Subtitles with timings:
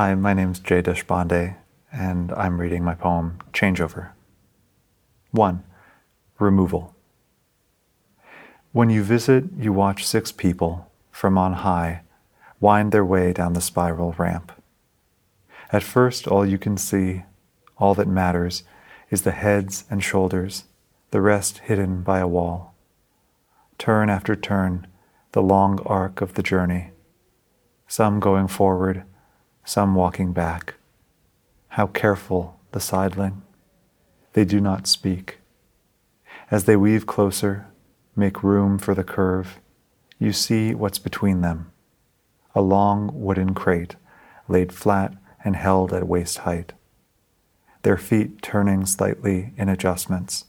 [0.00, 1.56] Hi, my name's Jay Deshpande,
[1.90, 4.10] and I'm reading my poem Changeover.
[5.32, 5.64] 1.
[6.38, 6.94] Removal.
[8.70, 12.02] When you visit, you watch six people from on high
[12.60, 14.52] wind their way down the spiral ramp.
[15.72, 17.24] At first, all you can see,
[17.76, 18.62] all that matters,
[19.10, 20.66] is the heads and shoulders,
[21.10, 22.72] the rest hidden by a wall.
[23.78, 24.86] Turn after turn,
[25.32, 26.92] the long arc of the journey,
[27.88, 29.02] some going forward,
[29.68, 30.76] some walking back.
[31.68, 33.42] How careful the sidling.
[34.32, 35.40] They do not speak.
[36.50, 37.66] As they weave closer,
[38.16, 39.60] make room for the curve,
[40.18, 41.70] you see what's between them
[42.54, 43.94] a long wooden crate
[44.48, 45.12] laid flat
[45.44, 46.72] and held at waist height,
[47.82, 50.46] their feet turning slightly in adjustments.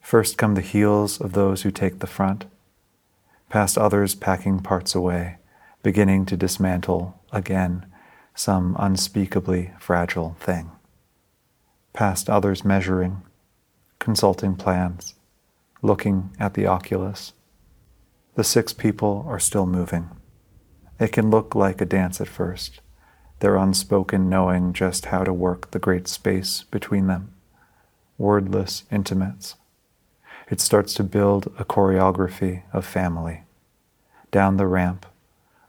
[0.00, 2.44] First come the heels of those who take the front,
[3.50, 5.38] past others packing parts away,
[5.82, 7.84] beginning to dismantle again
[8.34, 10.70] some unspeakably fragile thing,
[11.92, 13.22] past others measuring,
[13.98, 15.14] consulting plans,
[15.82, 17.32] looking at the oculus.
[18.34, 20.08] The six people are still moving.
[20.98, 22.80] It can look like a dance at first,
[23.40, 27.34] their unspoken knowing just how to work the great space between them,
[28.16, 29.56] wordless intimates.
[30.48, 33.42] It starts to build a choreography of family.
[34.30, 35.06] Down the ramp,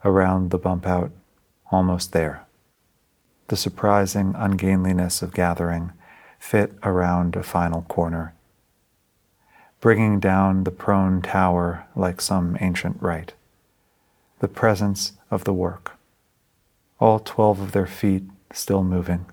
[0.04, 1.10] around the bump out,
[1.70, 2.43] almost there.
[3.48, 5.92] The surprising ungainliness of gathering
[6.38, 8.34] fit around a final corner,
[9.80, 13.34] bringing down the prone tower like some ancient rite
[14.40, 15.92] the presence of the work.
[16.98, 19.24] All twelve of their feet still moving,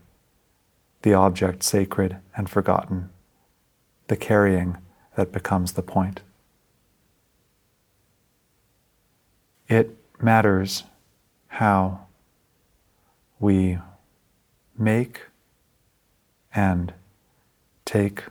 [1.01, 3.09] the object sacred and forgotten,
[4.07, 4.77] the carrying
[5.15, 6.21] that becomes the point.
[9.67, 10.83] It matters
[11.47, 12.07] how
[13.39, 13.79] we
[14.81, 15.21] make
[16.53, 16.93] and
[17.85, 18.23] take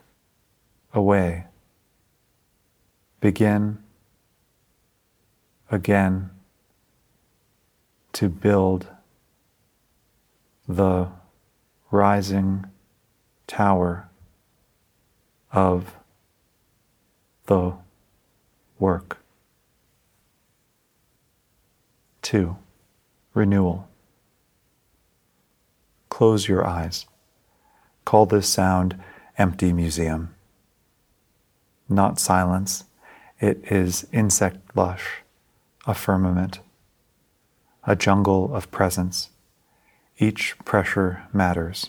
[0.93, 1.47] away,
[3.21, 3.79] begin
[5.71, 6.31] again
[8.13, 8.89] to build
[10.69, 11.09] the
[11.91, 12.67] rising
[13.47, 14.09] tower
[15.53, 15.95] of
[17.47, 17.73] the
[18.79, 19.19] work.
[22.23, 22.57] Two,
[23.35, 23.90] renewal.
[26.21, 27.07] Close your eyes.
[28.05, 29.03] Call this sound
[29.39, 30.35] empty museum.
[31.89, 32.85] Not silence,
[33.41, 35.23] it is insect lush,
[35.87, 36.61] a firmament
[37.85, 39.31] a jungle of presence.
[40.19, 41.89] Each pressure matters.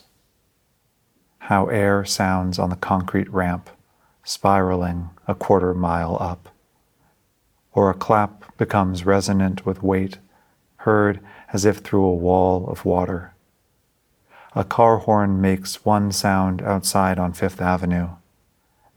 [1.40, 3.68] How air sounds on the concrete ramp,
[4.24, 6.48] spiraling a quarter mile up.
[7.74, 10.16] Or a clap becomes resonant with weight,
[10.76, 11.20] heard
[11.52, 13.31] as if through a wall of water.
[14.54, 18.10] A car horn makes one sound outside on Fifth Avenue.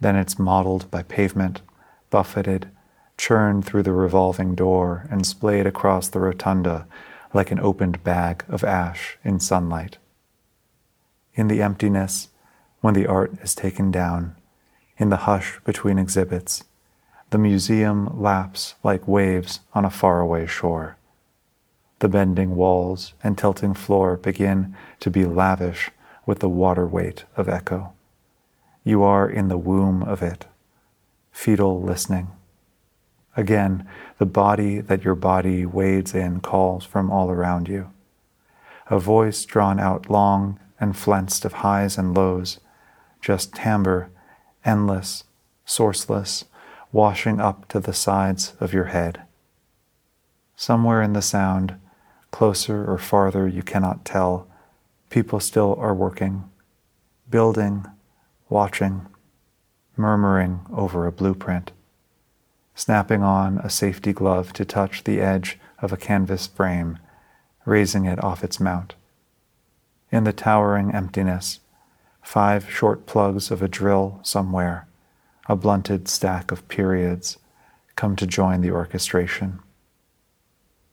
[0.02, 1.62] Then it's mottled by pavement,
[2.10, 2.70] buffeted,
[3.18, 6.88] churned through the revolving door and splayed across the rotunda
[7.34, 9.98] like an opened bag of ash in sunlight.
[11.36, 12.30] In the emptiness,
[12.82, 14.36] when the art is taken down,
[14.98, 16.66] in the hush between exhibits,
[17.30, 20.98] the museum laps like waves on a faraway shore.
[22.00, 25.92] The bending walls and tilting floor begin to be lavish
[26.26, 27.94] with the water weight of echo.
[28.84, 30.46] You are in the womb of it,
[31.32, 32.32] fetal listening.
[33.38, 37.92] Again, the body that your body wades in calls from all around you.
[38.88, 42.60] A voice drawn out long and flensed of highs and lows,
[43.22, 44.10] just timbre,
[44.64, 45.24] endless,
[45.66, 46.44] sourceless,
[46.92, 49.22] washing up to the sides of your head.
[50.56, 51.76] Somewhere in the sound,
[52.36, 54.46] closer or farther you cannot tell,
[55.10, 56.44] people still are working,
[57.30, 57.86] building,
[58.50, 59.08] watching,
[59.96, 61.72] murmuring over a blueprint
[62.76, 67.00] snapping on a safety glove to touch the edge of a canvas frame,
[67.64, 68.96] raising it off its mount.
[70.12, 71.62] In the towering emptiness,
[72.22, 74.88] five short plugs of a drill somewhere,
[75.48, 77.38] a blunted stack of periods,
[77.96, 79.60] come to join the orchestration.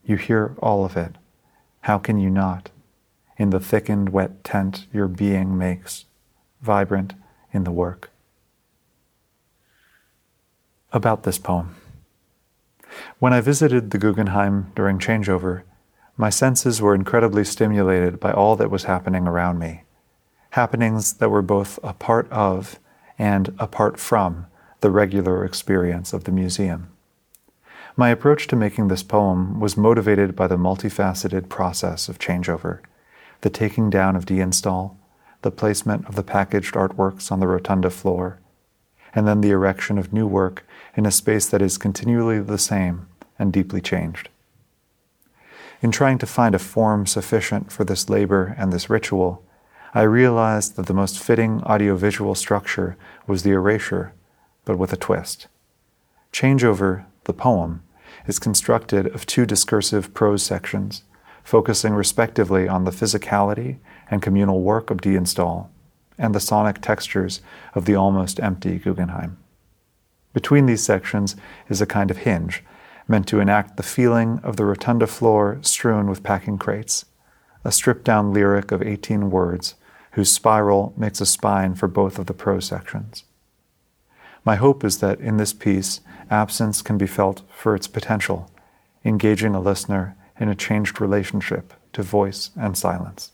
[0.04, 1.16] You hear all of it.
[1.82, 2.70] How can you not?
[3.37, 6.05] In the thickened, wet tent your being makes,
[6.61, 7.14] vibrant
[7.52, 8.12] in the work
[10.93, 11.75] about this poem.
[13.19, 15.62] When I visited the Guggenheim during changeover,
[16.17, 19.82] my senses were incredibly stimulated by all that was happening around me,
[20.50, 22.79] happenings that were both a part of
[23.19, 24.46] and apart from
[24.81, 26.88] the regular experience of the museum.
[27.94, 32.80] My approach to making this poem was motivated by the multifaceted process of changeover,
[33.42, 34.96] the taking down of deinstall,
[35.42, 38.40] the placement of the packaged artworks on the rotunda floor,
[39.14, 40.66] and then the erection of new work
[40.96, 43.08] in a space that is continually the same
[43.38, 44.30] and deeply changed.
[45.82, 49.44] In trying to find a form sufficient for this labor and this ritual,
[49.92, 52.96] I realized that the most fitting audiovisual structure
[53.26, 54.14] was the erasure,
[54.64, 55.48] but with a twist.
[56.32, 57.82] Changeover, the poem,
[58.26, 61.02] is constructed of two discursive prose sections,
[61.42, 63.78] focusing respectively on the physicality
[64.10, 65.69] and communal work of Deinstall
[66.19, 67.40] and the sonic textures
[67.74, 69.38] of the almost empty Guggenheim.
[70.32, 71.36] Between these sections
[71.69, 72.62] is a kind of hinge
[73.08, 77.04] meant to enact the feeling of the rotunda floor strewn with packing crates,
[77.64, 79.74] a stripped down lyric of 18 words
[80.12, 83.24] whose spiral makes a spine for both of the prose sections.
[84.44, 86.00] My hope is that in this piece,
[86.30, 88.50] absence can be felt for its potential,
[89.04, 93.32] engaging a listener in a changed relationship to voice and silence.